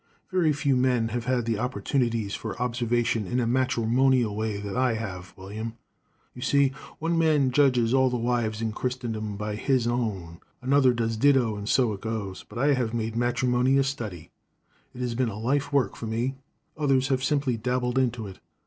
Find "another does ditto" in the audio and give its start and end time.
10.59-11.55